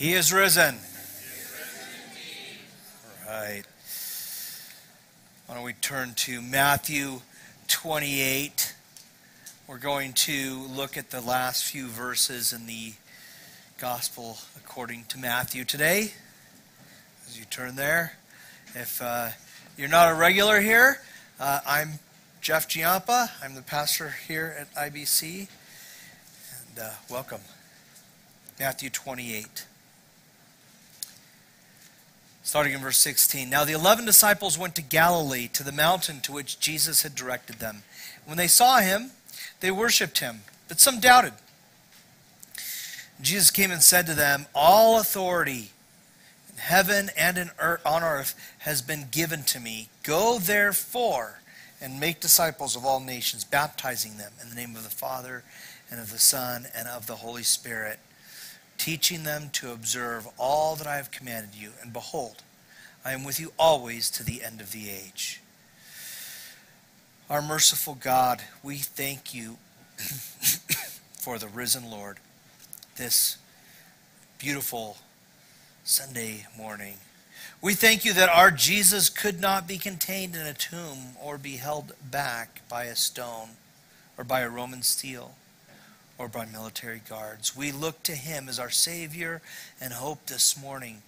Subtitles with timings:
[0.00, 0.76] He is risen.
[3.28, 3.64] All right.
[5.44, 7.20] Why don't we turn to Matthew
[7.68, 8.74] 28?
[9.66, 12.94] We're going to look at the last few verses in the
[13.76, 16.14] Gospel according to Matthew today.
[17.28, 18.14] As you turn there,
[18.74, 19.28] if uh,
[19.76, 21.02] you're not a regular here,
[21.38, 21.98] uh, I'm
[22.40, 23.32] Jeff Giampa.
[23.44, 25.48] I'm the pastor here at IBC.
[26.70, 27.42] And uh, welcome.
[28.58, 29.66] Matthew 28
[32.50, 33.48] starting in verse 16.
[33.48, 37.60] Now the eleven disciples went to Galilee, to the mountain to which Jesus had directed
[37.60, 37.84] them.
[38.26, 39.12] When they saw him,
[39.60, 41.34] they worshipped him, but some doubted.
[43.20, 45.70] Jesus came and said to them, All authority
[46.50, 49.88] in heaven and in earth, on earth has been given to me.
[50.02, 51.42] Go therefore
[51.80, 55.44] and make disciples of all nations, baptizing them in the name of the Father
[55.88, 58.00] and of the Son and of the Holy Spirit
[58.80, 61.72] teaching them to observe all that I have commanded you.
[61.82, 62.42] And behold,
[63.04, 65.42] I am with you always to the end of the age.
[67.28, 69.58] Our merciful God, we thank you
[71.18, 72.20] for the risen Lord
[72.96, 73.36] this
[74.38, 74.96] beautiful
[75.84, 76.94] Sunday morning.
[77.60, 81.56] We thank you that our Jesus could not be contained in a tomb or be
[81.56, 83.50] held back by a stone
[84.16, 85.34] or by a Roman steel
[86.20, 87.56] or by military guards.
[87.56, 89.40] We look to him as our Savior
[89.80, 91.00] and hope this morning.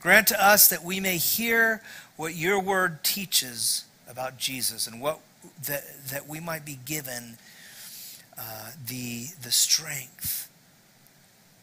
[0.00, 1.82] Grant to us that we may hear
[2.16, 5.18] what your word teaches about Jesus and what
[5.66, 7.36] that, that we might be given
[8.38, 10.48] uh, the, the strength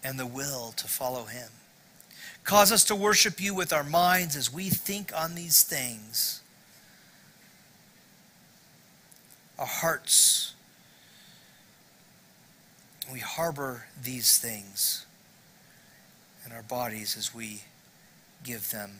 [0.04, 1.48] and the will to follow him.
[2.44, 6.42] Cause us to worship you with our minds as we think on these things.
[9.58, 10.56] Our hearts
[13.12, 15.06] we harbor these things
[16.46, 17.62] in our bodies as we
[18.44, 19.00] give them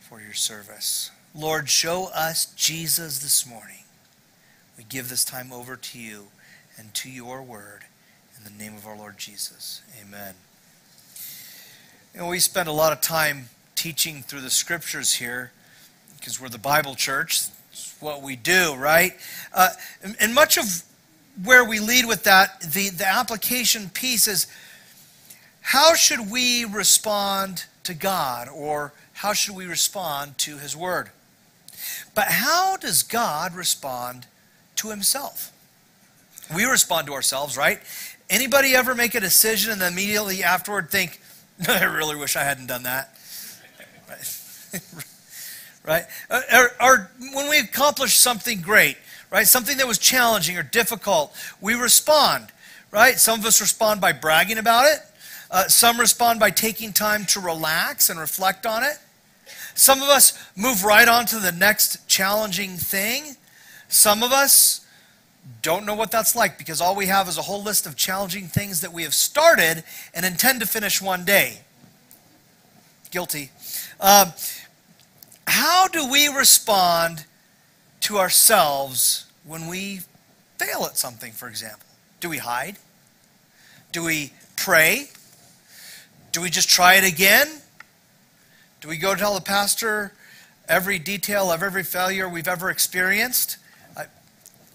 [0.00, 1.10] for your service.
[1.34, 3.84] Lord, show us Jesus this morning.
[4.76, 6.26] We give this time over to you
[6.78, 7.84] and to your word
[8.36, 9.82] in the name of our Lord Jesus.
[10.00, 10.34] Amen.
[12.14, 15.52] And we spend a lot of time teaching through the scriptures here
[16.18, 17.44] because we're the Bible church.
[17.70, 19.12] It's what we do, right?
[19.52, 19.70] Uh,
[20.02, 20.84] and, and much of
[21.44, 24.46] where we lead with that, the, the application piece is
[25.60, 31.10] how should we respond to God or how should we respond to His Word?
[32.14, 34.26] But how does God respond
[34.76, 35.52] to Himself?
[36.54, 37.80] We respond to ourselves, right?
[38.28, 41.20] Anybody ever make a decision and then immediately afterward think,
[41.68, 43.16] I really wish I hadn't done that?
[45.84, 46.04] right?
[46.30, 48.96] Or, or when we accomplish something great,
[49.32, 49.46] right?
[49.48, 52.48] Something that was challenging or difficult, we respond,
[52.90, 53.18] right?
[53.18, 54.98] Some of us respond by bragging about it.
[55.50, 58.98] Uh, some respond by taking time to relax and reflect on it.
[59.74, 63.36] Some of us move right on to the next challenging thing.
[63.88, 64.86] Some of us
[65.62, 68.48] don't know what that's like because all we have is a whole list of challenging
[68.48, 69.82] things that we have started
[70.14, 71.60] and intend to finish one day.
[73.10, 73.50] Guilty.
[73.98, 74.32] Um,
[75.46, 77.24] how do we respond
[78.02, 80.00] to ourselves when we
[80.58, 81.86] fail at something, for example?
[82.20, 82.76] Do we hide?
[83.90, 85.08] Do we pray?
[86.32, 87.48] Do we just try it again?
[88.80, 90.12] Do we go tell the pastor
[90.68, 93.58] every detail of every failure we've ever experienced?
[93.96, 94.06] I,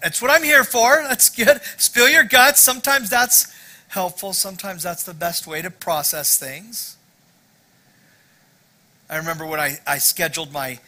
[0.02, 1.02] that's what I'm here for.
[1.08, 1.60] That's good.
[1.76, 2.60] Spill your guts.
[2.60, 3.52] Sometimes that's
[3.88, 4.32] helpful.
[4.32, 6.96] Sometimes that's the best way to process things.
[9.10, 10.78] I remember when I, I scheduled my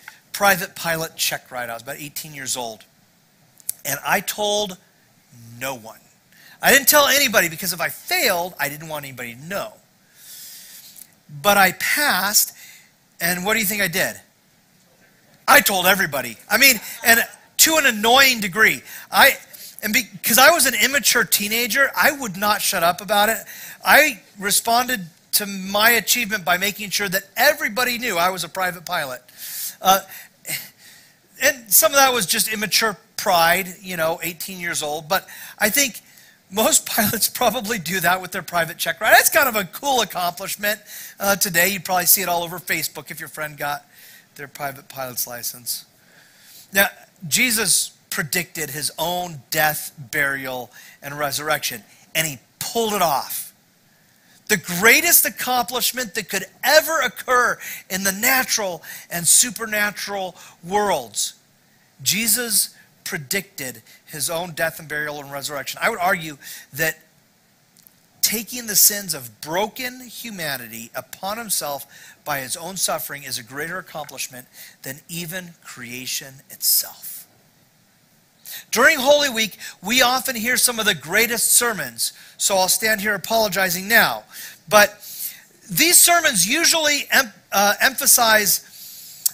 [0.40, 1.68] private pilot check ride.
[1.68, 2.82] I was about 18 years old.
[3.84, 4.78] And I told
[5.58, 5.98] no one.
[6.62, 9.74] I didn't tell anybody because if I failed, I didn't want anybody to know.
[11.42, 12.56] But I passed,
[13.20, 14.18] and what do you think I did?
[15.46, 16.38] I told everybody.
[16.50, 17.20] I mean, and
[17.58, 18.80] to an annoying degree.
[19.12, 19.36] I
[19.82, 23.36] and because I was an immature teenager, I would not shut up about it.
[23.84, 28.86] I responded to my achievement by making sure that everybody knew I was a private
[28.86, 29.20] pilot.
[29.82, 30.00] Uh,
[31.42, 35.08] and some of that was just immature pride, you know, 18 years old.
[35.08, 35.26] But
[35.58, 36.00] I think
[36.50, 39.12] most pilots probably do that with their private check ride.
[39.12, 40.80] That's kind of a cool accomplishment
[41.18, 41.68] uh, today.
[41.68, 43.86] You probably see it all over Facebook if your friend got
[44.36, 45.84] their private pilot's license.
[46.72, 46.86] Now,
[47.28, 50.70] Jesus predicted his own death, burial,
[51.02, 51.82] and resurrection,
[52.14, 53.49] and he pulled it off
[54.50, 57.56] the greatest accomplishment that could ever occur
[57.88, 61.34] in the natural and supernatural worlds.
[62.02, 62.74] Jesus
[63.04, 65.78] predicted his own death and burial and resurrection.
[65.80, 66.36] I would argue
[66.72, 66.98] that
[68.22, 73.78] taking the sins of broken humanity upon himself by his own suffering is a greater
[73.78, 74.46] accomplishment
[74.82, 77.09] than even creation itself.
[78.70, 83.14] During Holy Week, we often hear some of the greatest sermons, so I'll stand here
[83.14, 84.24] apologizing now.
[84.68, 84.90] But
[85.70, 88.66] these sermons usually em- uh, emphasize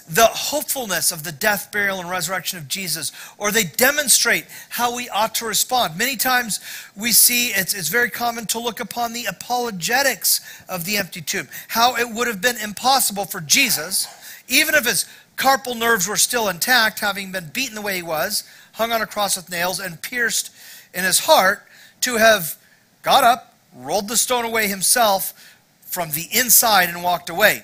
[0.09, 5.09] the hopefulness of the death, burial, and resurrection of Jesus, or they demonstrate how we
[5.09, 5.97] ought to respond.
[5.97, 6.59] Many times
[6.95, 10.39] we see it's, it's very common to look upon the apologetics
[10.69, 14.07] of the empty tomb, how it would have been impossible for Jesus,
[14.47, 18.43] even if his carpal nerves were still intact, having been beaten the way he was,
[18.77, 20.51] hung on a cross with nails, and pierced
[20.93, 21.63] in his heart,
[22.01, 22.55] to have
[23.01, 25.33] got up, rolled the stone away himself
[25.81, 27.63] from the inside, and walked away.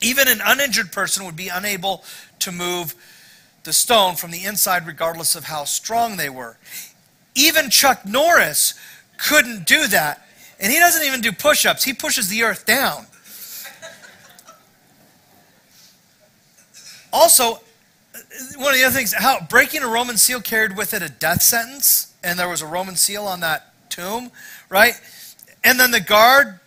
[0.00, 2.04] Even an uninjured person would be unable
[2.38, 2.94] to move
[3.64, 6.56] the stone from the inside, regardless of how strong they were.
[7.34, 8.74] Even Chuck Norris
[9.18, 10.26] couldn't do that.
[10.60, 13.06] And he doesn't even do push ups, he pushes the earth down.
[17.12, 17.60] Also,
[18.56, 21.42] one of the other things, how breaking a Roman seal carried with it a death
[21.42, 24.30] sentence, and there was a Roman seal on that tomb,
[24.68, 24.94] right?
[25.64, 26.60] And then the guard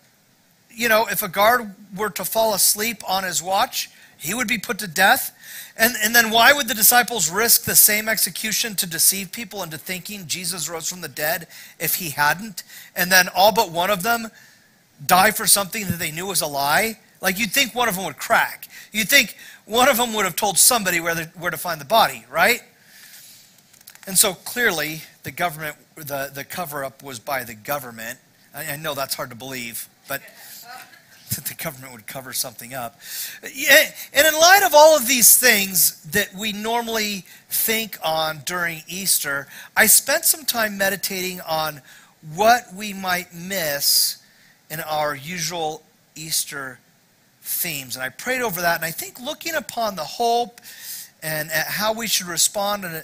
[0.79, 4.57] you know, if a guard were to fall asleep on his watch, he would be
[4.57, 5.35] put to death.
[5.75, 9.77] And, and then why would the disciples risk the same execution to deceive people into
[9.77, 11.47] thinking Jesus rose from the dead
[11.79, 12.63] if he hadn't?
[12.95, 14.29] And then all but one of them
[15.05, 16.99] die for something that they knew was a lie?
[17.21, 18.67] Like you'd think one of them would crack.
[18.91, 19.35] You'd think
[19.65, 22.61] one of them would have told somebody where, the, where to find the body, right?
[24.07, 28.19] And so clearly the government, the, the cover up was by the government.
[28.55, 30.21] I, I know that's hard to believe, but
[31.35, 32.99] that the government would cover something up.
[33.43, 39.47] And in light of all of these things that we normally think on during Easter,
[39.75, 41.81] I spent some time meditating on
[42.33, 44.23] what we might miss
[44.69, 45.83] in our usual
[46.15, 46.79] Easter
[47.49, 47.95] themes.
[47.95, 50.61] And I prayed over that, and I think looking upon the hope
[51.21, 53.03] and how we should respond and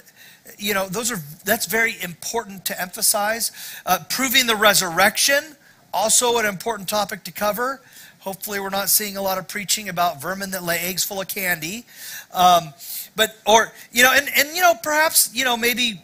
[0.56, 3.52] you know those are that's very important to emphasize
[3.84, 5.44] uh, proving the resurrection
[5.92, 7.82] also an important topic to cover
[8.26, 11.28] Hopefully, we're not seeing a lot of preaching about vermin that lay eggs full of
[11.28, 11.86] candy.
[12.34, 12.74] Um,
[13.14, 16.02] but, or, you know, and, and, you know, perhaps, you know, maybe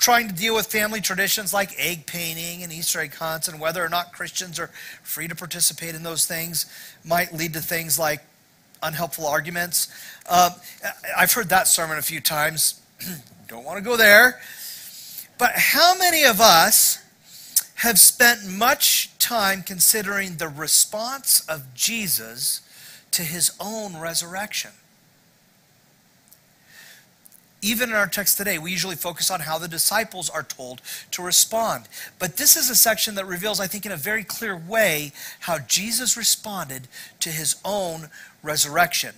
[0.00, 3.84] trying to deal with family traditions like egg painting and Easter egg hunts and whether
[3.84, 4.70] or not Christians are
[5.02, 6.66] free to participate in those things
[7.04, 8.20] might lead to things like
[8.82, 9.88] unhelpful arguments.
[10.28, 10.50] Um,
[11.16, 12.80] I've heard that sermon a few times.
[13.48, 14.40] Don't want to go there.
[15.38, 16.98] But how many of us
[17.80, 22.60] have spent much time considering the response of Jesus
[23.10, 24.72] to his own resurrection.
[27.62, 30.80] Even in our text today, we usually focus on how the disciples are told
[31.10, 31.84] to respond.
[32.18, 35.58] But this is a section that reveals, I think, in a very clear way, how
[35.58, 36.88] Jesus responded
[37.20, 38.08] to his own
[38.42, 39.14] resurrection.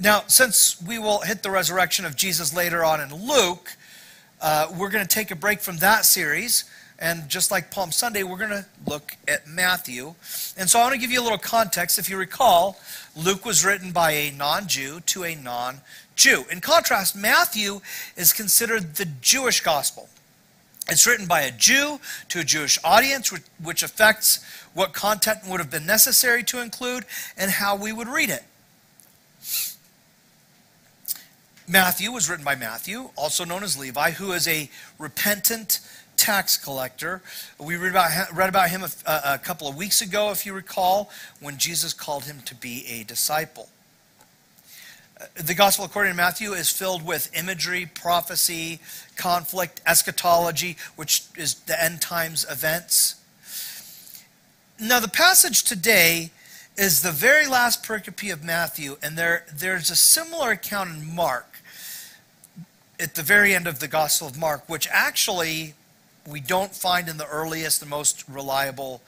[0.00, 3.76] Now, since we will hit the resurrection of Jesus later on in Luke,
[4.40, 6.64] uh, we're going to take a break from that series
[6.98, 10.14] and just like Palm Sunday, we're going to look at Matthew.
[10.56, 11.98] And so I want to give you a little context.
[11.98, 12.76] If you recall,
[13.18, 15.80] Luke was written by a non Jew to a non
[16.14, 16.44] Jew.
[16.50, 17.80] In contrast, Matthew
[18.16, 20.08] is considered the Jewish gospel.
[20.88, 25.70] It's written by a Jew to a Jewish audience, which affects what content would have
[25.70, 27.04] been necessary to include
[27.36, 28.44] and how we would read it.
[31.66, 35.80] Matthew was written by Matthew, also known as Levi, who is a repentant
[36.18, 37.22] tax collector.
[37.58, 41.10] We read about, read about him a, a couple of weeks ago, if you recall,
[41.40, 43.70] when Jesus called him to be a disciple.
[45.18, 48.80] Uh, the gospel according to Matthew is filled with imagery, prophecy,
[49.16, 53.14] conflict, eschatology, which is the end times events.
[54.80, 56.30] Now, the passage today
[56.76, 61.46] is the very last pericope of Matthew, and there, there's a similar account in Mark
[63.00, 65.74] at the very end of the Gospel of Mark, which actually
[66.28, 69.02] we don't find in the earliest and most reliable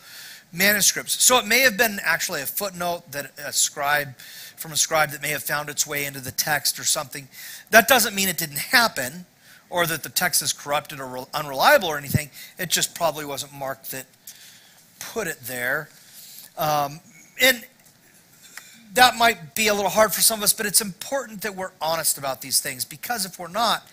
[0.52, 1.22] manuscripts.
[1.22, 4.16] So it may have been actually a footnote that a scribe
[4.56, 7.28] from a scribe that may have found its way into the text or something.
[7.70, 9.26] That doesn't mean it didn't happen
[9.70, 12.30] or that the text is corrupted or unreliable or anything.
[12.58, 14.06] It just probably wasn't Mark that
[14.98, 15.88] put it there.
[16.58, 17.00] Um,
[17.40, 17.64] and
[18.94, 21.70] that might be a little hard for some of us, but it's important that we're
[21.80, 23.86] honest about these things because if we're not,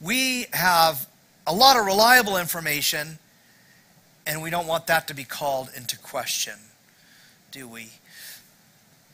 [0.00, 1.06] we have
[1.46, 3.18] a lot of reliable information,
[4.26, 6.54] and we don't want that to be called into question,
[7.52, 7.90] do we?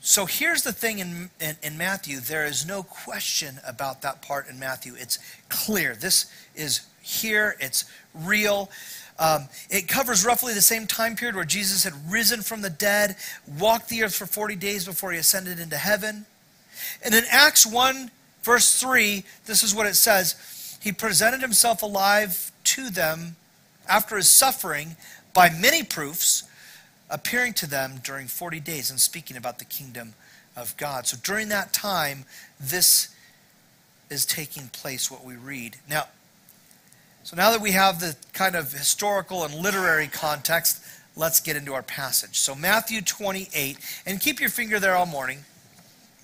[0.01, 4.49] So here's the thing in, in, in, Matthew there is no question about that part
[4.49, 4.95] in Matthew.
[4.97, 5.95] It's clear.
[5.95, 8.69] This is here, it's real.
[9.19, 13.15] Um, it covers roughly the same time period where Jesus had risen from the dead,
[13.61, 16.27] walked the earth for 40 days before he ascended into heaven.
[17.05, 18.11] And in Acts 1,
[18.43, 20.35] verse 3, this is what it says
[20.83, 23.37] He presented himself alive to them
[23.89, 24.97] after his suffering
[25.33, 26.43] by many proofs,
[27.09, 30.15] appearing to them during 40 days and speaking about the kingdom
[30.57, 31.07] of God.
[31.07, 32.25] So during that time,
[32.59, 33.15] this
[34.11, 35.77] is taking place, what we read.
[35.89, 36.09] Now,
[37.23, 40.85] so now that we have the kind of historical and literary context,
[41.17, 42.39] let's get into our passage.
[42.39, 45.39] So Matthew 28, and keep your finger there all morning.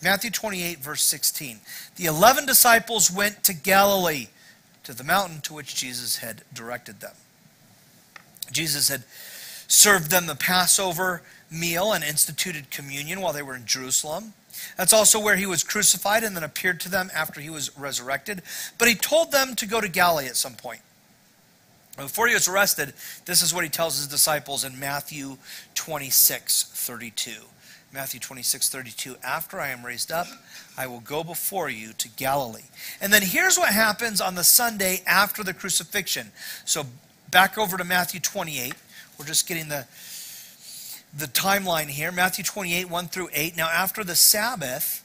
[0.03, 1.61] Matthew 28, verse 16.
[1.97, 4.27] The eleven disciples went to Galilee,
[4.89, 7.13] to the mountain to which Jesus had directed them.
[8.51, 9.03] Jesus had
[9.67, 14.33] served them the Passover meal and instituted communion while they were in Jerusalem.
[14.79, 18.41] That's also where he was crucified and then appeared to them after he was resurrected.
[18.79, 20.81] But he told them to go to Galilee at some point.
[21.99, 22.95] Before he was arrested,
[23.27, 25.37] this is what he tells his disciples in Matthew
[25.75, 27.33] 26 32.
[27.93, 29.17] Matthew 26 32.
[29.25, 30.27] After I am raised up,
[30.77, 32.63] I will go before you to Galilee.
[33.01, 36.31] And then here's what happens on the Sunday after the crucifixion.
[36.65, 36.85] So
[37.31, 38.75] back over to Matthew 28.
[39.19, 39.87] We're just getting the,
[41.17, 42.13] the timeline here.
[42.13, 43.57] Matthew 28, 1 through 8.
[43.57, 45.05] Now, after the Sabbath,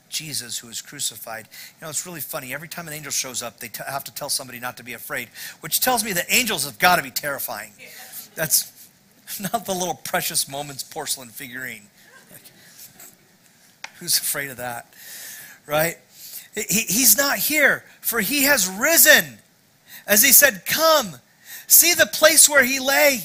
[0.11, 1.47] Jesus who was crucified.
[1.79, 2.53] You know, it's really funny.
[2.53, 4.93] Every time an angel shows up, they t- have to tell somebody not to be
[4.93, 5.29] afraid,
[5.61, 7.71] which tells me that angels have got to be terrifying.
[8.35, 8.71] That's
[9.53, 11.87] not the little precious moments porcelain figurine.
[12.29, 12.41] Like,
[13.99, 14.93] who's afraid of that?
[15.65, 15.97] Right?
[16.53, 19.39] He, he's not here, for he has risen.
[20.05, 21.15] As he said, Come,
[21.67, 23.21] see the place where he lay.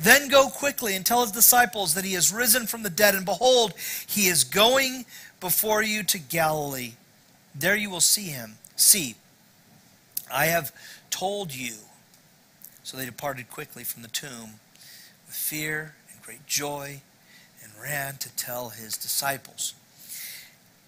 [0.00, 3.24] Then go quickly and tell his disciples that he has risen from the dead, and
[3.24, 3.74] behold,
[4.06, 5.04] he is going
[5.40, 6.92] before you to Galilee.
[7.54, 8.56] There you will see him.
[8.76, 9.16] See,
[10.32, 10.72] I have
[11.10, 11.74] told you.
[12.82, 14.60] So they departed quickly from the tomb
[15.26, 17.02] with fear and great joy
[17.62, 19.74] and ran to tell his disciples.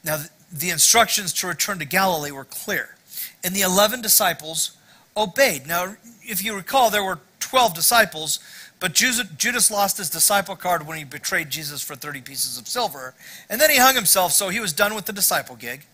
[0.03, 2.97] Now, the instructions to return to Galilee were clear,
[3.45, 4.77] and the 11 disciples
[5.17, 5.67] obeyed.
[5.67, 8.39] Now, if you recall, there were 12 disciples,
[8.81, 13.15] but Judas lost his disciple card when he betrayed Jesus for 30 pieces of silver.
[13.51, 15.85] And then he hung himself, so he was done with the disciple gig.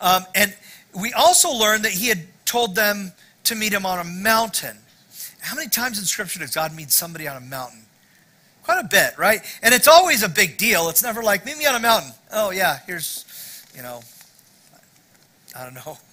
[0.00, 0.56] Um, and
[0.98, 3.12] we also learned that he had told them
[3.44, 4.78] to meet him on a mountain.
[5.40, 7.82] How many times in Scripture does God meet somebody on a mountain?
[8.62, 9.40] Quite a bit, right?
[9.62, 10.88] And it's always a big deal.
[10.88, 12.12] It's never like, meet me on a mountain.
[12.32, 14.00] Oh, yeah, here's, you know,
[15.56, 15.98] I don't know.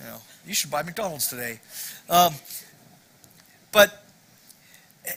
[0.00, 1.58] You know, you should buy McDonald's today.
[2.08, 2.32] Um,
[3.72, 4.07] but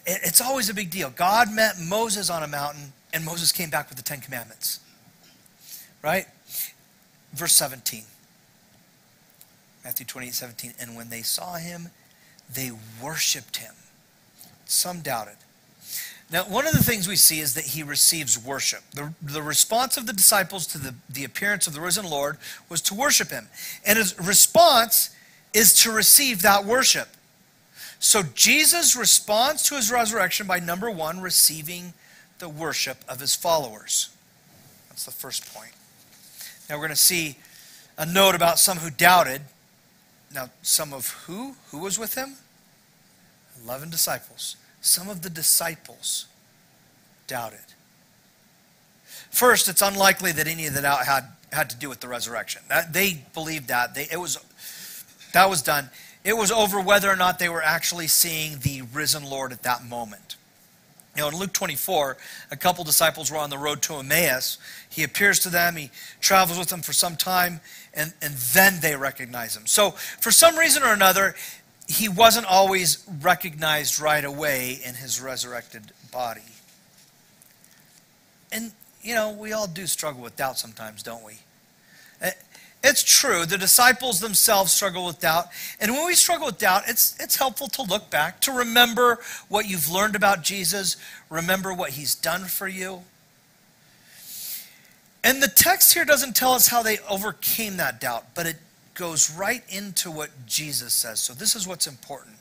[0.06, 1.10] it's always a big deal.
[1.10, 4.80] God met Moses on a mountain, and Moses came back with the Ten Commandments.
[6.02, 6.26] Right?
[7.34, 8.04] Verse 17.
[9.84, 10.74] Matthew 28 17.
[10.80, 11.90] And when they saw him,
[12.54, 12.72] they
[13.02, 13.74] worshiped him.
[14.66, 15.38] Some doubted.
[16.32, 18.82] Now, one of the things we see is that he receives worship.
[18.94, 22.38] The, the response of the disciples to the, the appearance of the risen Lord
[22.70, 23.50] was to worship him.
[23.86, 25.14] And his response
[25.54, 27.10] is to receive that worship.
[28.02, 31.94] So Jesus responds to his resurrection by number one, receiving
[32.40, 34.10] the worship of his followers.
[34.90, 35.72] That's the first point.
[36.68, 37.38] Now we're going to see
[38.00, 39.44] a note about some who doubted.
[40.34, 41.56] Now, some of who?
[41.70, 42.38] Who was with him?
[43.64, 44.56] Eleven disciples.
[44.82, 46.26] Some of the disciples
[47.28, 47.60] doubted.
[49.30, 52.64] First, it's unlikely that any of that had, had to do with the resurrection.
[52.68, 53.94] That, they believed that.
[53.94, 54.40] They, it was,
[55.34, 55.92] that was done.
[56.24, 59.84] It was over whether or not they were actually seeing the risen Lord at that
[59.84, 60.36] moment.
[61.16, 62.16] You know, in Luke 24,
[62.52, 64.58] a couple disciples were on the road to Emmaus.
[64.90, 65.90] He appears to them, he
[66.22, 67.60] travels with them for some time,
[67.94, 69.66] and, and then they recognize him.
[69.66, 71.36] So, for some reason or another,
[71.88, 76.42] he wasn't always recognized right away in his resurrected body.
[78.54, 81.34] And, you know, we all do struggle with doubt sometimes, don't we?
[82.84, 83.46] It's true.
[83.46, 85.48] The disciples themselves struggle with doubt.
[85.80, 89.20] And when we struggle with doubt, it's, it's helpful to look back, to remember
[89.50, 90.98] what you've learned about Jesus,
[91.30, 93.04] remember what he's done for you.
[95.24, 98.58] And the text here doesn't tell us how they overcame that doubt, but it
[98.96, 101.20] goes right into what Jesus says.
[101.20, 102.38] So this is what's important.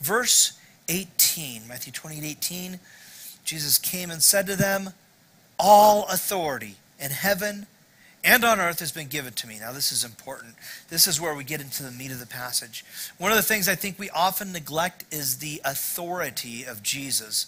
[0.00, 0.58] Verse
[0.88, 2.80] 18, Matthew 28 18.
[3.44, 4.90] Jesus came and said to them,
[5.58, 7.66] All authority in heaven
[8.24, 9.58] and on earth has been given to me.
[9.58, 10.54] Now, this is important.
[10.88, 12.84] This is where we get into the meat of the passage.
[13.18, 17.46] One of the things I think we often neglect is the authority of Jesus,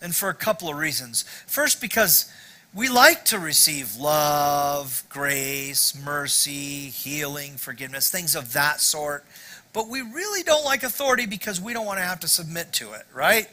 [0.00, 1.24] and for a couple of reasons.
[1.46, 2.32] First, because
[2.74, 9.24] we like to receive love, grace, mercy, healing, forgiveness, things of that sort.
[9.72, 12.92] But we really don't like authority because we don't want to have to submit to
[12.92, 13.48] it, right?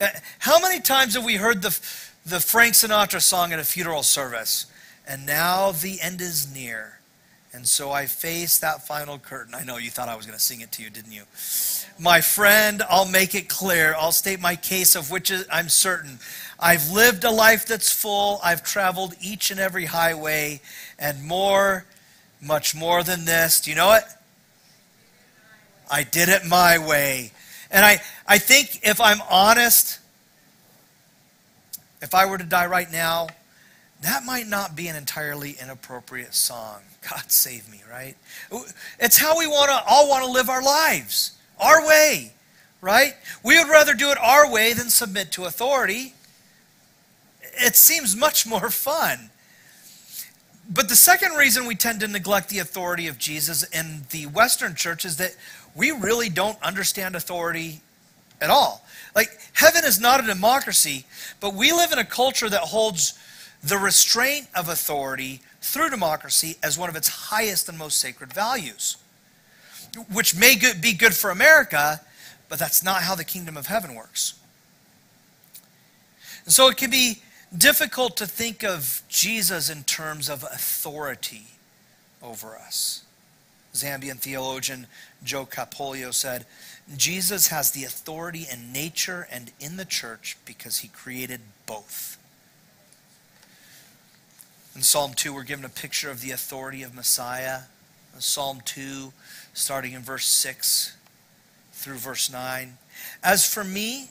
[0.00, 0.08] Uh,
[0.38, 1.78] how many times have we heard the,
[2.26, 4.66] the Frank Sinatra song at a funeral service?
[5.08, 6.98] And now the end is near.
[7.54, 9.54] And so I face that final curtain.
[9.54, 11.22] I know you thought I was going to sing it to you, didn't you?
[11.98, 13.94] My friend, I'll make it clear.
[13.98, 16.18] I'll state my case of which I'm certain.
[16.60, 18.38] I've lived a life that's full.
[18.44, 20.60] I've traveled each and every highway
[20.98, 21.86] and more,
[22.42, 23.62] much more than this.
[23.62, 24.04] Do you know it?
[25.90, 27.32] I did it my way.
[27.70, 30.00] And I, I think if I'm honest,
[32.02, 33.28] if I were to die right now,
[34.02, 36.80] that might not be an entirely inappropriate song.
[37.10, 38.16] God save me, right?
[39.00, 42.32] It's how we want to all want to live our lives, our way,
[42.80, 43.14] right?
[43.44, 46.14] We would rather do it our way than submit to authority.
[47.60, 49.30] It seems much more fun.
[50.70, 54.74] But the second reason we tend to neglect the authority of Jesus in the Western
[54.74, 55.34] church is that
[55.74, 57.80] we really don't understand authority
[58.40, 58.84] at all.
[59.14, 61.06] Like, heaven is not a democracy,
[61.40, 63.18] but we live in a culture that holds
[63.62, 68.96] the restraint of authority through democracy as one of its highest and most sacred values,
[70.12, 72.00] which may be good for America,
[72.48, 74.34] but that's not how the kingdom of heaven works.
[76.44, 77.22] And so it can be
[77.56, 81.46] difficult to think of Jesus in terms of authority
[82.22, 83.04] over us.
[83.74, 84.86] Zambian theologian
[85.22, 86.46] Joe Kapolyo said,
[86.96, 92.18] Jesus has the authority in nature and in the church because he created both.
[94.78, 97.62] In Psalm 2, we're given a picture of the authority of Messiah.
[98.14, 99.12] In Psalm 2,
[99.52, 100.96] starting in verse 6
[101.72, 102.78] through verse 9.
[103.24, 104.10] As for me,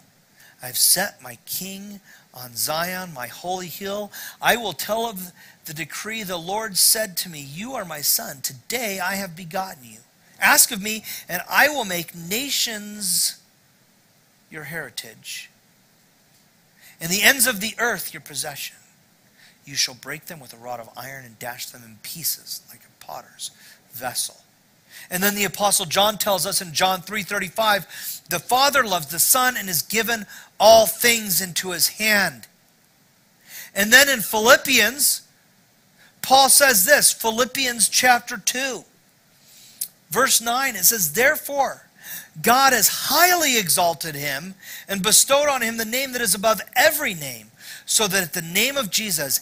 [0.61, 2.01] I've set my king
[2.33, 4.11] on Zion, my holy hill.
[4.41, 5.31] I will tell of
[5.63, 8.41] the decree the Lord said to me, You are my son.
[8.41, 9.99] Today I have begotten you.
[10.37, 13.41] Ask of me, and I will make nations
[14.51, 15.49] your heritage,
[16.99, 18.75] and the ends of the earth your possession.
[19.67, 22.79] You shall break them with a rod of iron and dash them in pieces like
[22.79, 23.51] a potter's
[23.91, 24.37] vessel.
[25.11, 29.57] And then the apostle John tells us in John 3:35, the Father loves the Son
[29.57, 30.25] and has given
[30.57, 32.47] all things into his hand.
[33.75, 35.21] And then in Philippians,
[36.21, 38.83] Paul says this, Philippians chapter 2,
[40.09, 41.87] verse 9, it says, Therefore,
[42.41, 44.55] God has highly exalted him
[44.87, 47.51] and bestowed on him the name that is above every name,
[47.85, 49.39] so that at the name of Jesus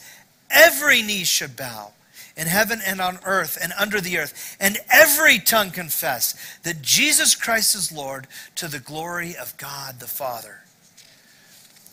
[0.56, 1.92] every knee should bow
[2.38, 7.36] in heaven and on earth and under the earth, and every tongue confess that Jesus
[7.36, 10.62] Christ is Lord to the glory of God the Father.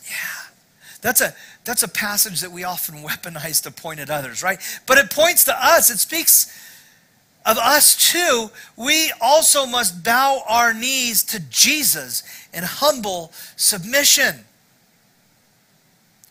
[0.05, 0.49] Yeah.
[1.01, 4.59] That's a that's a passage that we often weaponize to point at others, right?
[4.85, 5.89] But it points to us.
[5.89, 6.59] It speaks
[7.45, 8.49] of us too.
[8.77, 12.23] We also must bow our knees to Jesus
[12.53, 14.45] in humble submission.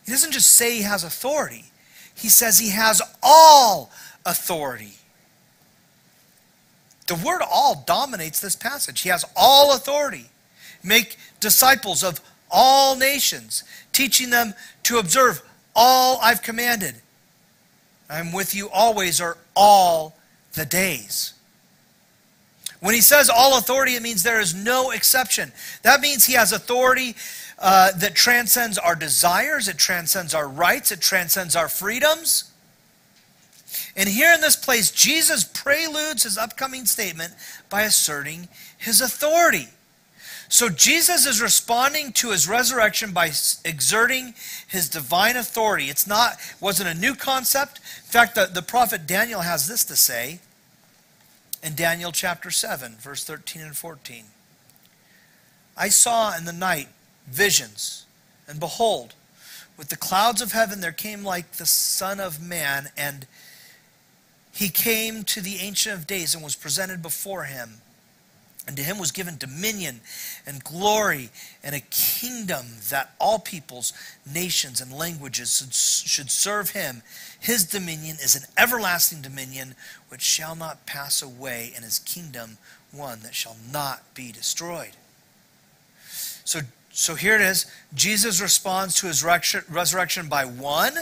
[0.05, 1.65] He doesn't just say he has authority
[2.15, 3.91] he says he has all
[4.25, 4.93] authority.
[7.07, 9.01] The word all dominates this passage.
[9.01, 10.27] He has all authority.
[10.83, 15.41] Make disciples of all nations, teaching them to observe
[15.75, 16.95] all I've commanded.
[18.09, 20.15] I'm with you always, or all
[20.53, 21.33] the days.
[22.79, 25.51] When he says all authority, it means there is no exception.
[25.83, 27.15] That means he has authority
[27.63, 32.51] uh, that transcends our desires, it transcends our rights, it transcends our freedoms.
[33.95, 37.33] And here in this place, Jesus preludes his upcoming statement
[37.69, 39.69] by asserting his authority.
[40.49, 43.31] So Jesus is responding to his resurrection by
[43.63, 44.33] exerting
[44.67, 45.85] his divine authority.
[45.85, 47.77] It's not wasn't a new concept.
[47.77, 50.41] In fact, the, the prophet Daniel has this to say
[51.63, 54.25] in Daniel chapter 7, verse 13 and 14.
[55.77, 56.89] I saw in the night
[57.27, 58.05] visions.
[58.47, 59.13] And behold,
[59.77, 63.25] with the clouds of heaven there came like the Son of Man, and
[64.51, 67.81] he came to the Ancient of Days and was presented before him.
[68.65, 69.99] And to him was given dominion
[70.45, 71.31] and glory
[71.63, 73.91] and a kingdom that all peoples,
[74.31, 77.01] nations, and languages should serve him.
[77.41, 79.75] His dominion is an everlasting dominion
[80.07, 82.57] which shall not pass away, and his kingdom
[82.93, 84.95] one that shall not be destroyed.
[86.45, 86.61] So
[86.93, 87.65] So here it is.
[87.95, 90.93] Jesus responds to his resurrection by one,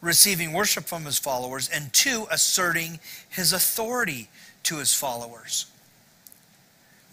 [0.00, 4.28] receiving worship from his followers, and two, asserting his authority
[4.62, 5.66] to his followers.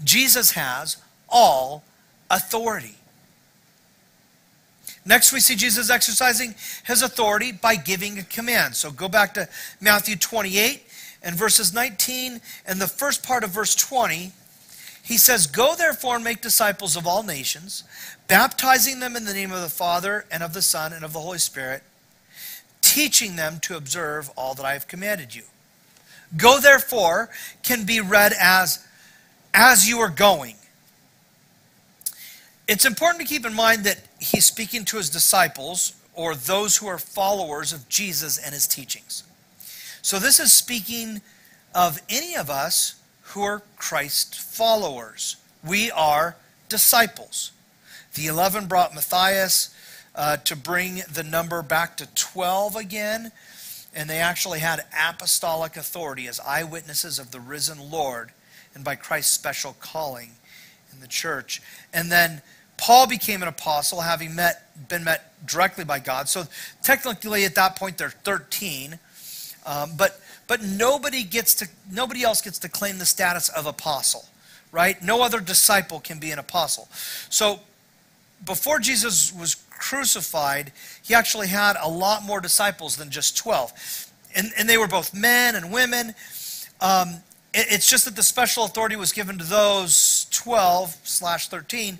[0.03, 1.84] Jesus has all
[2.29, 2.95] authority.
[5.03, 6.53] Next, we see Jesus exercising
[6.86, 8.75] his authority by giving a command.
[8.75, 10.84] So go back to Matthew 28
[11.23, 14.31] and verses 19 and the first part of verse 20.
[15.04, 17.84] He says, Go therefore and make disciples of all nations,
[18.28, 21.20] baptizing them in the name of the Father and of the Son and of the
[21.20, 21.84] Holy Spirit,
[22.82, 25.44] teaching them to observe all that I have commanded you.
[26.38, 27.30] Go therefore
[27.64, 28.86] can be read as
[29.54, 30.56] as you are going.
[32.68, 36.88] It's important to keep in mind that he's speaking to his disciples or those who
[36.88, 39.24] are followers of Jesus and his teachings.
[40.02, 41.22] So this is speaking
[41.76, 43.01] of any of us
[43.32, 45.38] who are Christ followers.
[45.63, 46.36] We are
[46.70, 47.52] disciples.
[48.15, 49.74] The 11 brought Matthias
[50.15, 53.32] uh, to bring the number back to 12 again,
[53.94, 58.32] and they actually had apostolic authority as eyewitnesses of the risen Lord
[58.76, 60.32] and by Christ's special calling
[60.91, 61.62] in the church.
[61.94, 62.41] And then
[62.78, 66.28] Paul became an apostle, having met, been met directly by God.
[66.28, 66.46] So
[66.82, 69.00] technically, at that point, they're 13.
[69.65, 70.20] Um, but
[70.52, 74.26] but nobody gets to nobody else gets to claim the status of apostle,
[74.74, 75.02] right?
[75.02, 76.90] No other disciple can be an apostle.
[77.30, 77.62] So
[78.46, 84.12] before Jesus was crucified, he actually had a lot more disciples than just 12.
[84.36, 86.14] And, and they were both men and women.
[86.82, 91.98] Um, it, it's just that the special authority was given to those 12 slash 13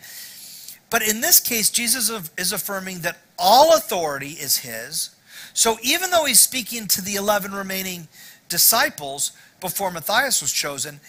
[0.90, 5.16] but in this case, Jesus is affirming that all authority is his.
[5.54, 8.10] So even though he's speaking to the 11 remaining
[8.52, 11.00] disciples before Matthias was chosen,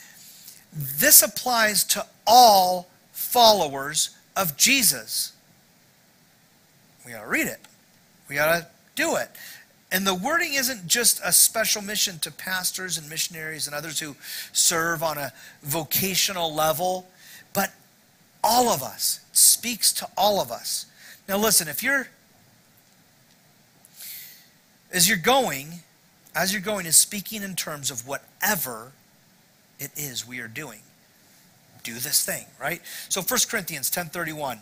[0.72, 5.32] this applies to all followers of Jesus.
[7.04, 7.60] We got to read it.
[8.28, 9.28] We got to do it.
[9.90, 14.16] And the wording isn't just a special mission to pastors and missionaries and others who
[14.52, 17.08] serve on a vocational level,
[17.52, 17.74] but
[18.42, 19.20] all of us.
[19.30, 20.86] It speaks to all of us.
[21.28, 22.08] Now, listen, if you're,
[24.90, 25.80] as you're going,
[26.34, 28.92] as you're going, is speaking in terms of whatever
[29.78, 30.80] it is we are doing.
[31.82, 32.80] Do this thing, right?
[33.08, 34.60] So 1 Corinthians 10.31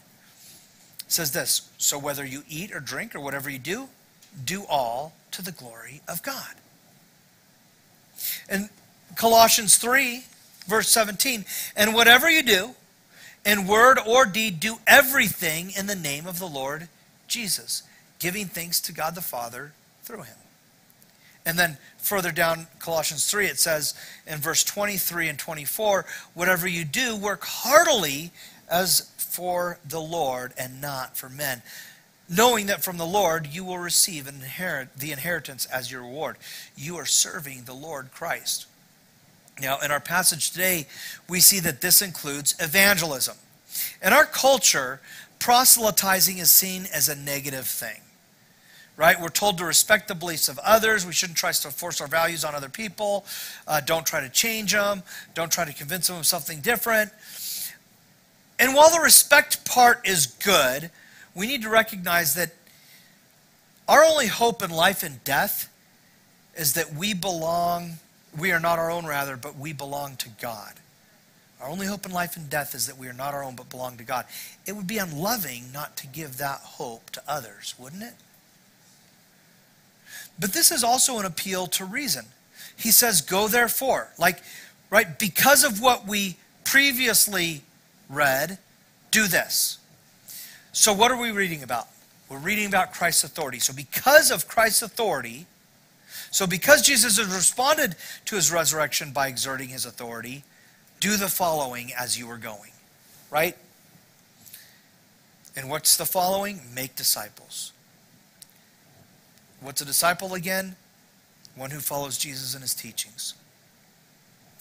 [1.06, 3.88] says this, So whether you eat or drink or whatever you do,
[4.44, 6.54] do all to the glory of God.
[8.48, 8.68] And
[9.16, 10.24] Colossians 3,
[10.66, 11.44] verse 17,
[11.76, 12.74] And whatever you do,
[13.44, 16.88] in word or deed, do everything in the name of the Lord
[17.26, 17.82] Jesus,
[18.18, 20.36] giving thanks to God the Father through him.
[21.46, 23.94] And then further down, Colossians 3, it says
[24.26, 28.30] in verse 23 and 24, whatever you do, work heartily
[28.70, 31.62] as for the Lord and not for men,
[32.28, 36.36] knowing that from the Lord you will receive inherit, the inheritance as your reward.
[36.76, 38.66] You are serving the Lord Christ.
[39.60, 40.86] Now, in our passage today,
[41.28, 43.36] we see that this includes evangelism.
[44.02, 45.00] In our culture,
[45.38, 48.00] proselytizing is seen as a negative thing.
[49.00, 49.18] Right?
[49.18, 51.06] We're told to respect the beliefs of others.
[51.06, 53.24] We shouldn't try to force our values on other people.
[53.66, 55.02] Uh, don't try to change them.
[55.32, 57.10] Don't try to convince them of something different.
[58.58, 60.90] And while the respect part is good,
[61.34, 62.52] we need to recognize that
[63.88, 65.72] our only hope in life and death
[66.54, 67.92] is that we belong
[68.38, 70.74] we are not our own, rather, but we belong to God.
[71.58, 73.70] Our only hope in life and death is that we are not our own, but
[73.70, 74.26] belong to God.
[74.66, 78.12] It would be unloving not to give that hope to others, wouldn't it?
[80.40, 82.24] But this is also an appeal to reason.
[82.76, 84.08] He says, Go therefore.
[84.18, 84.42] Like,
[84.88, 87.62] right, because of what we previously
[88.08, 88.58] read,
[89.10, 89.78] do this.
[90.72, 91.88] So, what are we reading about?
[92.28, 93.58] We're reading about Christ's authority.
[93.58, 95.46] So, because of Christ's authority,
[96.30, 100.44] so, because Jesus has responded to his resurrection by exerting his authority,
[101.00, 102.70] do the following as you are going.
[103.30, 103.56] Right?
[105.56, 106.60] And what's the following?
[106.72, 107.72] Make disciples.
[109.60, 110.76] What's a disciple again?
[111.56, 113.34] One who follows Jesus and his teachings.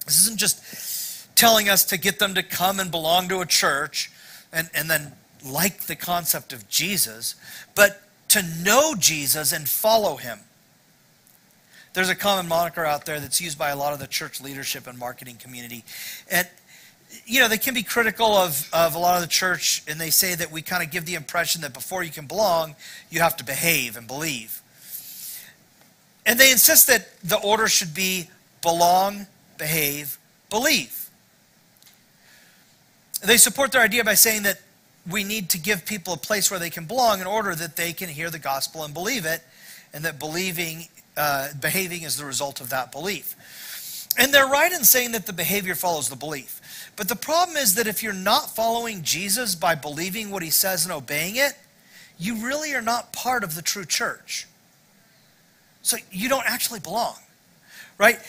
[0.05, 4.11] This isn't just telling us to get them to come and belong to a church
[4.51, 5.13] and, and then
[5.45, 7.35] like the concept of Jesus,
[7.75, 10.39] but to know Jesus and follow him.
[11.93, 14.85] There's a common moniker out there that's used by a lot of the church leadership
[14.85, 15.83] and marketing community.
[16.29, 16.47] And,
[17.25, 20.11] you know, they can be critical of, of a lot of the church, and they
[20.11, 22.75] say that we kind of give the impression that before you can belong,
[23.09, 24.61] you have to behave and believe.
[26.25, 28.29] And they insist that the order should be
[28.61, 29.27] belong,
[29.57, 30.17] behave,
[30.49, 31.09] believe.
[33.23, 34.59] They support their idea by saying that
[35.09, 37.93] we need to give people a place where they can belong in order that they
[37.93, 39.41] can hear the gospel and believe it,
[39.93, 43.35] and that believing, uh, behaving is the result of that belief.
[44.17, 46.91] And they're right in saying that the behavior follows the belief.
[46.95, 50.83] But the problem is that if you're not following Jesus by believing what he says
[50.85, 51.53] and obeying it,
[52.17, 54.47] you really are not part of the true church.
[55.81, 57.15] So you don't actually belong,
[57.97, 58.19] right?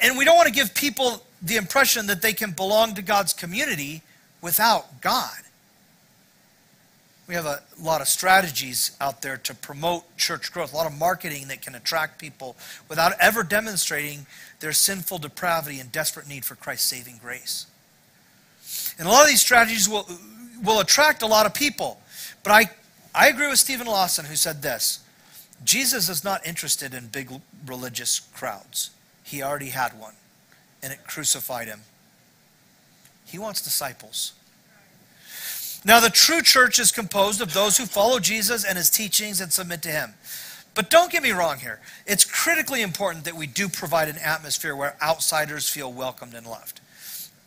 [0.00, 3.32] And we don't want to give people the impression that they can belong to God's
[3.32, 4.02] community
[4.40, 5.38] without God.
[7.26, 10.98] We have a lot of strategies out there to promote church growth, a lot of
[10.98, 12.56] marketing that can attract people
[12.88, 14.26] without ever demonstrating
[14.60, 17.66] their sinful depravity and desperate need for Christ's saving grace.
[18.98, 20.08] And a lot of these strategies will,
[20.64, 22.00] will attract a lot of people.
[22.42, 22.70] But I,
[23.14, 25.00] I agree with Steven Lawson, who said this
[25.64, 27.30] Jesus is not interested in big
[27.66, 28.90] religious crowds.
[29.24, 30.14] He already had one,
[30.82, 31.80] and it crucified him.
[33.26, 34.32] He wants disciples.
[35.84, 39.52] Now, the true church is composed of those who follow Jesus and his teachings and
[39.52, 40.14] submit to him.
[40.74, 41.80] But don't get me wrong here.
[42.06, 46.80] It's critically important that we do provide an atmosphere where outsiders feel welcomed and loved.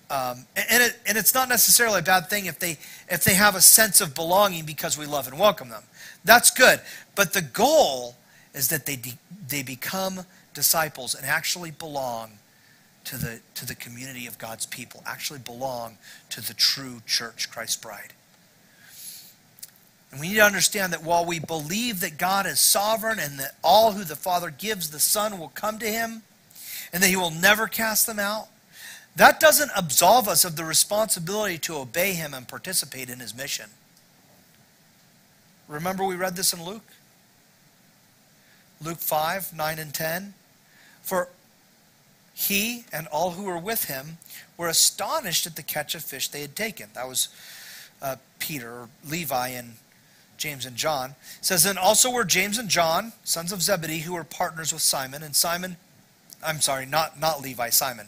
[0.10, 2.78] Um, and, it, and it's not necessarily a bad thing if they,
[3.10, 5.84] if they have a sense of belonging because we love and welcome them.
[6.24, 6.82] That's good.
[7.16, 8.16] But the goal
[8.54, 10.22] is that they, de- they become
[10.54, 12.32] disciples and actually belong
[13.06, 15.98] to the, to the community of God's people, actually belong
[16.30, 18.14] to the true church, Christ's bride.
[20.12, 23.56] And we need to understand that while we believe that God is sovereign and that
[23.64, 26.24] all who the Father gives the Son will come to him
[26.92, 28.48] and that he will never cast them out,
[29.16, 33.70] that doesn't absolve us of the responsibility to obey him and participate in his mission.
[35.72, 36.84] Remember, we read this in Luke?
[38.84, 40.34] Luke 5 9 and 10.
[41.02, 41.30] For
[42.34, 44.18] he and all who were with him
[44.58, 46.90] were astonished at the catch of fish they had taken.
[46.94, 47.30] That was
[48.02, 49.76] uh, Peter, Levi, and
[50.38, 51.12] James and John.
[51.40, 54.82] It says, And also were James and John, sons of Zebedee, who were partners with
[54.82, 55.24] Simon.
[55.24, 55.78] And Simon,
[56.44, 58.08] I'm sorry, not, not Levi, Simon.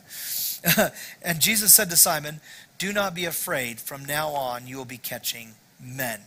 [1.22, 2.42] and Jesus said to Simon,
[2.78, 3.80] Do not be afraid.
[3.80, 6.22] From now on, you will be catching men.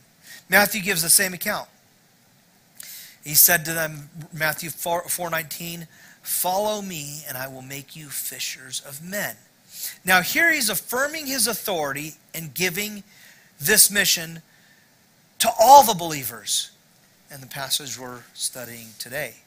[0.48, 1.68] Matthew gives the same account.
[3.24, 5.88] He said to them, Matthew 4, 4:19,
[6.22, 9.37] "Follow me, and I will make you fishers of men."
[10.04, 13.02] Now here he's affirming his authority and giving
[13.59, 14.42] this mission
[15.38, 16.70] to all the believers
[17.30, 19.42] in the passage we're studying today.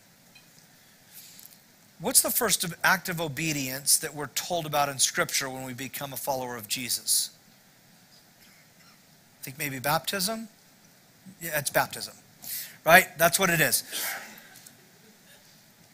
[1.99, 6.13] What's the first act of obedience that we're told about in Scripture when we become
[6.13, 7.29] a follower of Jesus?
[9.39, 10.49] I think maybe baptism?
[11.41, 12.13] Yeah, it's baptism.
[12.85, 13.07] Right?
[13.17, 13.83] That's what it is.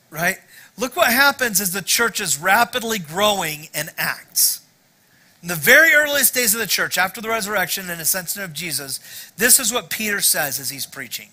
[0.10, 0.38] Right?
[0.78, 4.62] Look what happens as the church is rapidly growing in Acts.
[5.42, 9.00] In the very earliest days of the church, after the resurrection and ascension of Jesus,
[9.38, 11.30] this is what Peter says as he's preaching.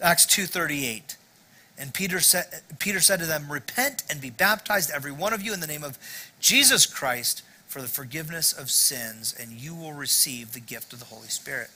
[0.00, 1.16] Acts 2:38.
[1.78, 5.54] And Peter said, Peter said to them, Repent and be baptized, every one of you,
[5.54, 5.98] in the name of
[6.40, 11.06] Jesus Christ for the forgiveness of sins, and you will receive the gift of the
[11.06, 11.70] Holy Spirit.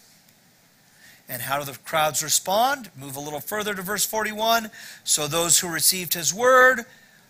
[1.28, 2.90] And how do the crowds respond?
[2.96, 4.70] Move a little further to verse 41.
[5.04, 6.84] So those who received his word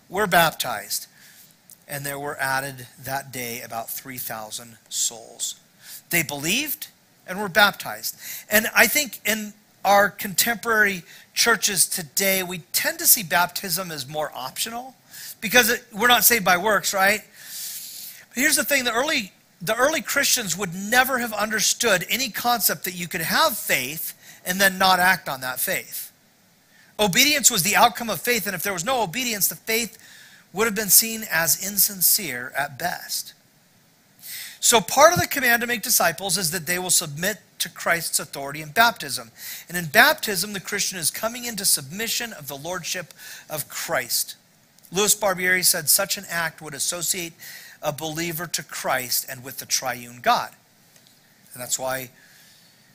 [0.09, 1.07] were baptized.
[1.87, 5.61] And there were added that day about 3,000 souls.
[6.11, 6.89] They believed
[7.27, 8.17] and were baptized.
[8.51, 9.53] And I think in
[9.85, 11.03] our contemporary
[11.35, 14.95] churches today, we tend to see baptism as more optional
[15.41, 17.23] because it, we're not saved by works, right?
[18.31, 22.85] But here's the thing the early, the early Christians would never have understood any concept
[22.85, 24.13] that you could have faith
[24.45, 26.13] and then not act on that faith.
[26.99, 29.99] Obedience was the outcome of faith, and if there was no obedience, the faith
[30.53, 33.35] would have been seen as insincere at best.
[34.61, 38.21] So, part of the command to make disciples is that they will submit to Christ's
[38.21, 39.31] authority in baptism.
[39.69, 43.13] And in baptism, the Christian is coming into submission of the lordship
[43.51, 44.37] of Christ.
[44.93, 47.33] Louis Barbieri said such an act would associate
[47.85, 50.51] a believer to Christ and with the triune God.
[51.53, 52.11] And that's why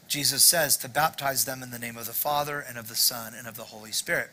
[0.09, 3.33] Jesus says to baptize them in the name of the Father and of the Son
[3.37, 4.31] and of the Holy Spirit.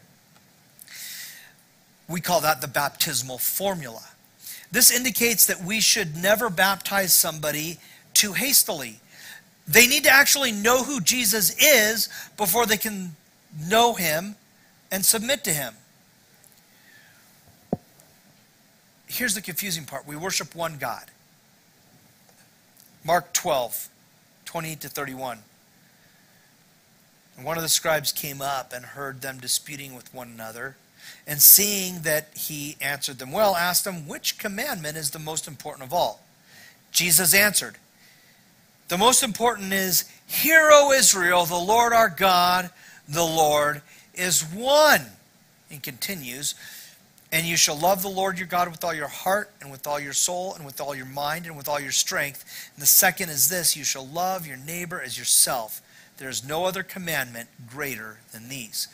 [2.08, 4.02] We call that the baptismal formula.
[4.72, 7.78] This indicates that we should never baptize somebody
[8.14, 9.00] too hastily.
[9.68, 13.14] They need to actually know who Jesus is before they can
[13.68, 14.36] know him
[14.90, 15.74] and submit to him.
[19.06, 21.04] Here's the confusing part we worship one God.
[23.04, 23.88] Mark 12,
[24.44, 25.38] 28 to 31.
[27.36, 30.76] And one of the scribes came up and heard them disputing with one another.
[31.26, 35.84] And seeing that he answered them well, asked them, Which commandment is the most important
[35.84, 36.24] of all?
[36.90, 37.76] Jesus answered,
[38.88, 42.70] The most important is, Hear, O Israel, the Lord our God,
[43.08, 43.82] the Lord
[44.14, 45.06] is one.
[45.70, 46.54] And continues,
[47.32, 49.98] and you shall love the Lord your God with all your heart and with all
[49.98, 52.70] your soul and with all your mind and with all your strength.
[52.74, 55.82] And the second is this you shall love your neighbor as yourself.
[56.18, 58.88] There is no other commandment greater than these.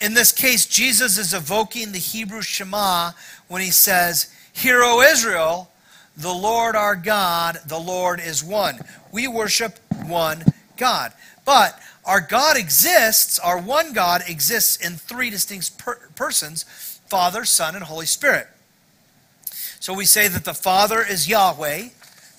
[0.00, 3.12] In this case, Jesus is evoking the Hebrew Shema
[3.48, 5.70] when he says, Hear, O Israel,
[6.16, 8.78] the Lord our God, the Lord is one.
[9.12, 10.44] We worship one
[10.76, 11.12] God.
[11.44, 17.74] But our God exists, our one God exists in three distinct per- persons Father, Son,
[17.74, 18.46] and Holy Spirit.
[19.80, 21.88] So we say that the Father is Yahweh,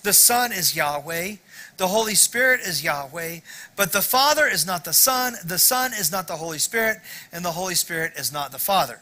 [0.01, 1.35] the Son is Yahweh,
[1.77, 3.41] the Holy Spirit is Yahweh,
[3.75, 6.97] but the Father is not the Son, the Son is not the Holy Spirit,
[7.31, 9.01] and the Holy Spirit is not the Father.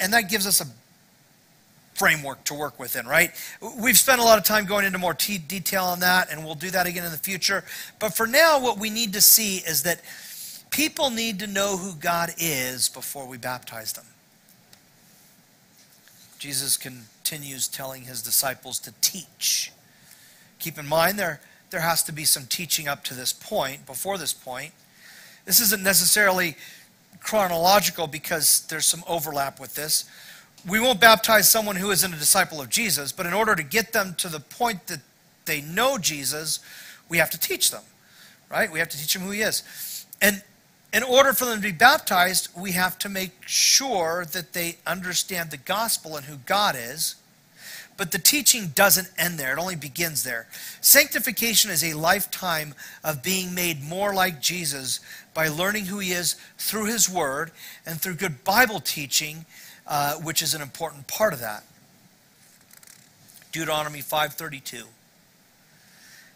[0.00, 0.66] And that gives us a
[1.92, 3.32] framework to work within, right?
[3.78, 6.54] We've spent a lot of time going into more t- detail on that, and we'll
[6.54, 7.64] do that again in the future.
[7.98, 10.00] But for now, what we need to see is that
[10.76, 14.04] people need to know who God is before we baptize them.
[16.38, 19.72] Jesus continues telling his disciples to teach.
[20.58, 24.18] Keep in mind, there, there has to be some teaching up to this point, before
[24.18, 24.72] this point.
[25.46, 26.56] This isn't necessarily
[27.20, 30.04] chronological because there's some overlap with this
[30.68, 33.92] we won't baptize someone who isn't a disciple of Jesus, but in order to get
[33.92, 35.00] them to the point that
[35.44, 36.58] they know Jesus,
[37.08, 37.82] we have to teach them,
[38.50, 38.70] right?
[38.70, 39.62] We have to teach them who he is.
[40.20, 40.42] And
[40.92, 45.50] in order for them to be baptized, we have to make sure that they understand
[45.50, 47.16] the gospel and who God is.
[47.96, 50.46] But the teaching doesn't end there, it only begins there.
[50.80, 55.00] Sanctification is a lifetime of being made more like Jesus
[55.32, 57.52] by learning who he is through his word
[57.86, 59.46] and through good Bible teaching
[59.86, 61.64] uh, which is an important part of that.
[63.52, 64.88] Deuteronomy 5:32.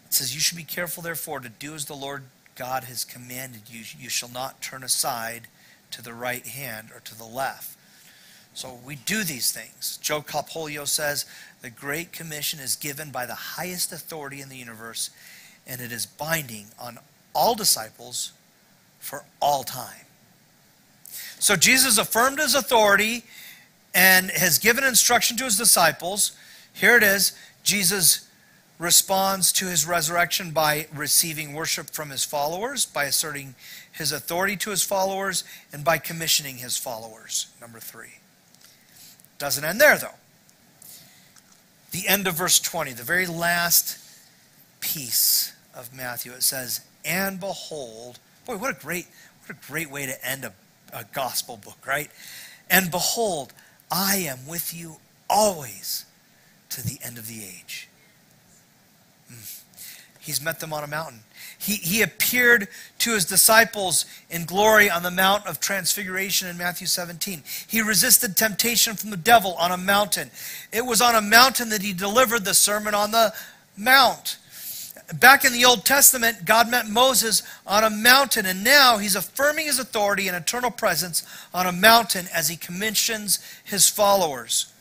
[0.05, 2.23] It says, "You should be careful, therefore, to do as the Lord
[2.55, 3.83] God has commanded you.
[3.97, 5.47] You shall not turn aside
[5.91, 7.77] to the right hand or to the left."
[8.53, 9.97] So we do these things.
[10.01, 11.25] Joe Kapolyo says,
[11.61, 15.09] "The Great Commission is given by the highest authority in the universe,
[15.65, 16.99] and it is binding on
[17.33, 18.31] all disciples
[18.99, 20.05] for all time."
[21.39, 23.25] So Jesus affirmed his authority
[23.93, 26.33] and has given instruction to his disciples.
[26.73, 27.33] Here it is
[27.63, 28.21] Jesus
[28.81, 33.53] responds to his resurrection by receiving worship from his followers, by asserting
[33.91, 37.45] his authority to his followers, and by commissioning his followers.
[37.61, 38.15] Number three.
[39.37, 40.15] Doesn't end there, though.
[41.91, 43.99] The end of verse 20, the very last
[44.79, 48.17] piece of Matthew, it says, And behold,
[48.47, 49.05] boy, what a great,
[49.45, 50.53] what a great way to end a,
[50.91, 52.09] a gospel book, right?
[52.67, 53.53] And behold,
[53.91, 54.97] I am with you
[55.29, 56.05] always
[56.69, 57.87] to the end of the age.
[60.19, 61.21] He's met them on a mountain.
[61.57, 62.67] He, he appeared
[62.99, 67.43] to his disciples in glory on the Mount of Transfiguration in Matthew 17.
[67.67, 70.31] He resisted temptation from the devil on a mountain.
[70.71, 73.33] It was on a mountain that he delivered the Sermon on the
[73.77, 74.37] Mount.
[75.19, 79.65] Back in the Old Testament, God met Moses on a mountain, and now he's affirming
[79.65, 84.71] his authority and eternal presence on a mountain as he commissions his followers.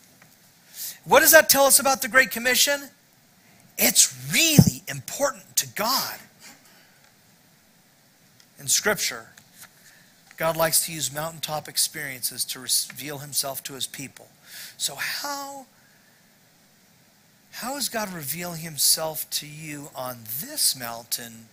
[1.04, 2.90] What does that tell us about the Great Commission?
[3.82, 6.18] It's really important to God.
[8.58, 9.28] In Scripture,
[10.36, 14.28] God likes to use mountaintop experiences to reveal himself to his people.
[14.76, 15.64] So, how
[17.52, 21.46] how is God revealing himself to you on this mountain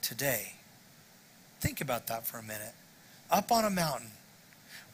[0.00, 0.54] today?
[1.60, 2.74] Think about that for a minute.
[3.30, 4.10] Up on a mountain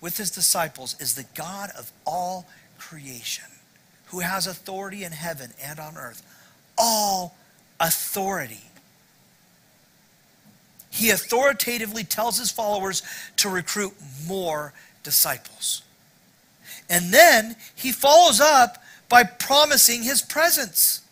[0.00, 3.46] with his disciples is the God of all creation
[4.08, 6.22] who has authority in heaven and on earth.
[6.76, 7.36] All
[7.80, 8.62] authority.
[10.90, 13.02] He authoritatively tells his followers
[13.36, 13.94] to recruit
[14.26, 15.82] more disciples.
[16.90, 21.02] And then he follows up by promising his presence.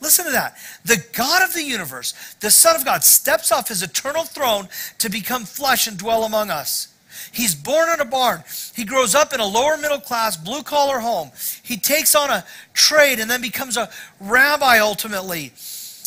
[0.00, 0.56] Listen to that.
[0.84, 5.08] The God of the universe, the Son of God, steps off his eternal throne to
[5.08, 6.88] become flesh and dwell among us.
[7.32, 8.42] He's born in a barn.
[8.74, 11.30] He grows up in a lower middle class, blue collar home.
[11.62, 13.90] He takes on a trade and then becomes a
[14.20, 15.52] rabbi ultimately.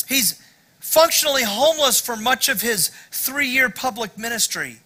[0.08, 0.40] He's
[0.80, 4.78] functionally homeless for much of his three year public ministry.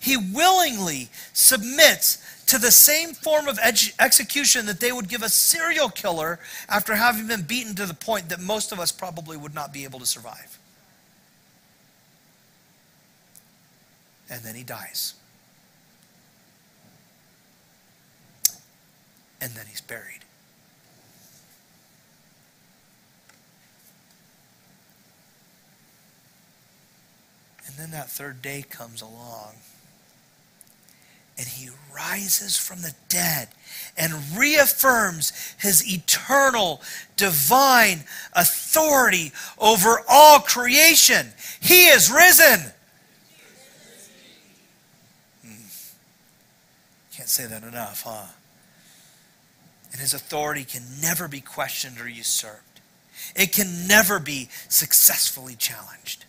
[0.00, 5.88] He willingly submits to the same form of execution that they would give a serial
[5.88, 9.72] killer after having been beaten to the point that most of us probably would not
[9.72, 10.58] be able to survive.
[14.30, 15.14] And then he dies.
[19.40, 20.24] and then he's buried.
[27.66, 29.54] And then that third day comes along.
[31.36, 33.48] And he rises from the dead
[33.96, 36.80] and reaffirms his eternal,
[37.16, 41.32] divine authority over all creation.
[41.60, 42.70] He is risen.
[45.44, 45.66] Hmm.
[47.12, 48.26] Can't say that enough, huh?
[49.94, 52.80] And his authority can never be questioned or usurped.
[53.36, 56.24] It can never be successfully challenged.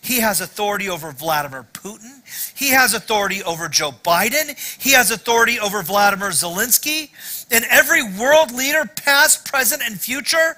[0.00, 2.22] He has authority over Vladimir Putin.
[2.56, 4.56] He has authority over Joe Biden.
[4.80, 7.10] He has authority over Vladimir Zelensky.
[7.50, 10.56] And every world leader, past, present, and future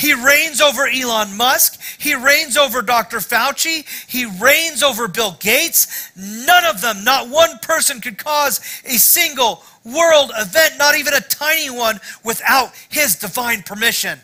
[0.00, 1.78] he reigns over Elon Musk.
[1.98, 3.18] He reigns over Dr.
[3.18, 3.84] Fauci.
[4.08, 6.10] He reigns over Bill Gates.
[6.16, 11.20] None of them, not one person, could cause a single world event, not even a
[11.20, 14.20] tiny one, without his divine permission.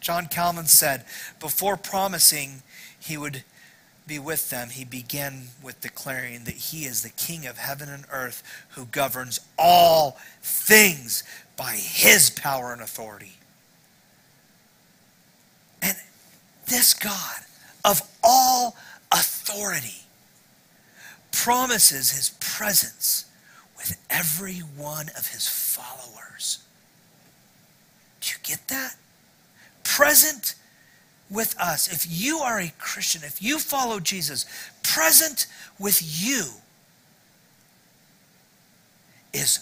[0.00, 1.06] John Calvin said,
[1.40, 2.62] before promising
[3.00, 3.42] he would
[4.06, 8.04] be with them, he began with declaring that he is the King of heaven and
[8.12, 8.42] earth
[8.72, 11.24] who governs all things
[11.56, 13.32] by his power and authority.
[16.66, 17.38] This God
[17.84, 18.76] of all
[19.12, 20.02] authority
[21.32, 23.26] promises his presence
[23.76, 26.58] with every one of his followers.
[28.20, 28.96] Do you get that?
[29.84, 30.56] Present
[31.30, 31.92] with us.
[31.92, 34.44] If you are a Christian, if you follow Jesus,
[34.82, 35.46] present
[35.78, 36.46] with you
[39.32, 39.60] is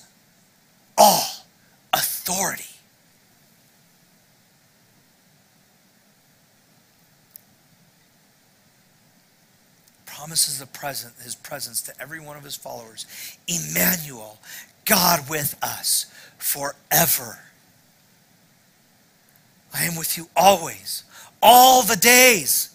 [0.97, 1.45] all
[1.93, 2.74] authority.
[10.25, 13.05] Promises the present, his presence to every one of his followers.
[13.47, 14.39] Emmanuel,
[14.87, 16.07] God with us
[16.39, 17.41] forever.
[19.75, 21.05] I am with you always,
[21.43, 22.75] all the days.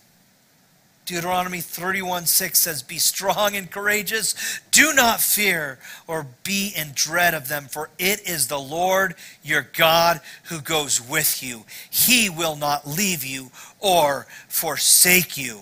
[1.08, 4.60] Deuteronomy 31 6 says, Be strong and courageous.
[4.70, 9.66] Do not fear or be in dread of them, for it is the Lord your
[9.76, 11.64] God who goes with you.
[11.90, 15.62] He will not leave you or forsake you.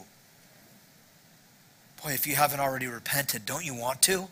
[2.08, 4.30] Boy, if you haven't already repented, don't you want to?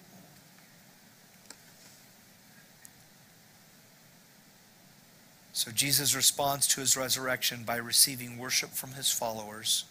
[5.52, 9.84] So Jesus responds to his resurrection by receiving worship from his followers,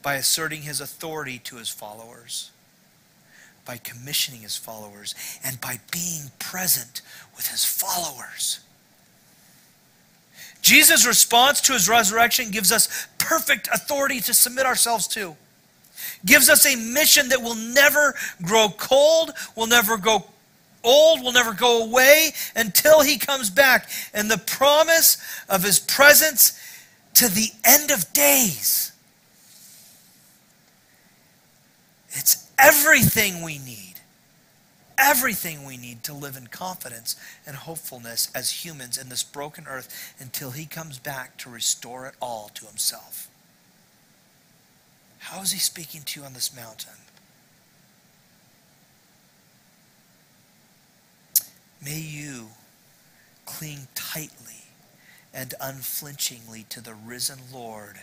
[0.00, 2.50] by asserting his authority to his followers,
[3.66, 5.14] by commissioning his followers,
[5.44, 7.02] and by being present
[7.36, 8.60] with his followers.
[10.62, 15.36] Jesus' response to his resurrection gives us perfect authority to submit ourselves to
[16.24, 20.24] gives us a mission that will never grow cold, will never go
[20.84, 23.88] old, will never go away until he comes back.
[24.12, 25.18] And the promise
[25.48, 26.58] of his presence
[27.14, 28.92] to the end of days.
[32.10, 34.00] It's everything we need.
[34.98, 37.16] Everything we need to live in confidence
[37.46, 42.14] and hopefulness as humans in this broken earth until he comes back to restore it
[42.20, 43.28] all to himself.
[45.22, 46.92] How is he speaking to you on this mountain?
[51.82, 52.48] May you
[53.46, 54.64] cling tightly
[55.32, 58.00] and unflinchingly to the risen Lord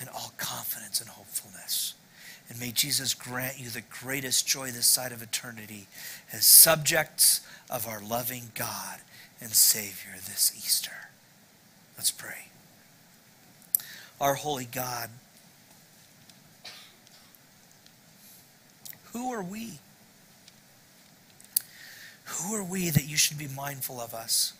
[0.00, 1.94] in all confidence and hopefulness.
[2.48, 5.88] And may Jesus grant you the greatest joy this side of eternity
[6.32, 9.00] as subjects of our loving God
[9.40, 11.08] and Savior this Easter.
[11.96, 12.46] Let's pray.
[14.20, 15.10] Our holy God,
[19.14, 19.78] Who are we?
[22.24, 24.52] Who are we that you should be mindful of us?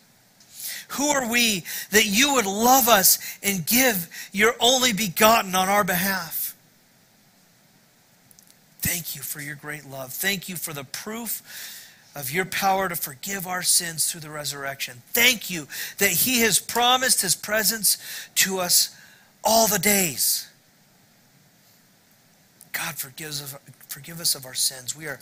[0.89, 5.83] Who are we that you would love us and give your only begotten on our
[5.83, 6.55] behalf?
[8.79, 10.13] Thank you for your great love.
[10.13, 15.01] Thank you for the proof of your power to forgive our sins through the resurrection.
[15.11, 17.97] Thank you that He has promised His presence
[18.35, 18.95] to us
[19.43, 20.47] all the days.
[22.85, 23.55] God forgives,
[23.87, 24.95] forgive us of our sins.
[24.95, 25.19] We are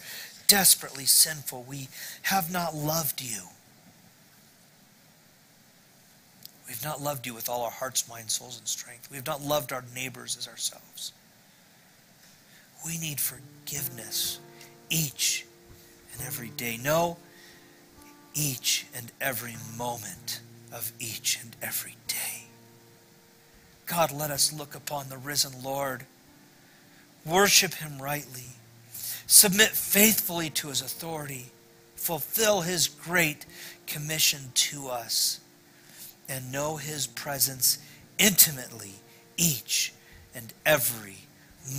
[0.49, 1.65] desperately sinful.
[1.65, 1.87] We
[2.23, 3.43] have not loved you.
[6.67, 9.09] We've not loved you with all our hearts, minds, souls, and strength.
[9.09, 11.13] We have not loved our neighbors as ourselves.
[12.85, 14.39] We need forgiveness
[14.89, 15.45] each
[16.11, 16.77] and every day.
[16.83, 17.15] No,
[18.33, 20.41] each and every moment
[20.73, 22.43] of each and every day.
[23.85, 26.05] God, let us look upon the risen Lord
[27.25, 28.47] Worship him rightly.
[29.27, 31.51] Submit faithfully to his authority.
[31.95, 33.45] Fulfill his great
[33.87, 35.39] commission to us.
[36.27, 37.77] And know his presence
[38.17, 38.93] intimately
[39.37, 39.93] each
[40.35, 41.17] and every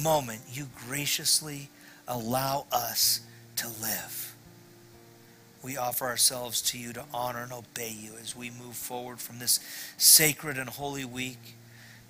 [0.03, 1.69] moment you graciously
[2.09, 3.21] allow us
[3.57, 4.35] to live.
[5.63, 9.39] We offer ourselves to you to honor and obey you as we move forward from
[9.39, 9.61] this
[9.97, 11.57] sacred and holy week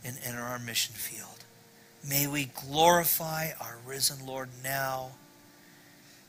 [0.04, 1.33] and enter our mission field.
[2.08, 5.12] May we glorify our risen Lord now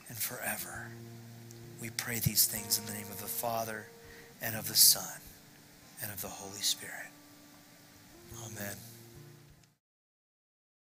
[0.07, 0.87] and forever.
[1.81, 3.87] We pray these things in the name of the Father
[4.41, 5.19] and of the Son
[6.01, 7.11] and of the Holy Spirit.
[8.45, 8.75] Amen.